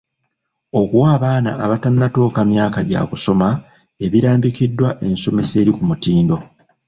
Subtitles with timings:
[0.79, 3.49] Okuwa abaana abatannatuuka myaka gya kusoma
[4.05, 6.37] ebirambikiddwa ensomesa eri ku mutindo.